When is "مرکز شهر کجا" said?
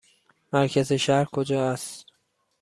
0.53-1.71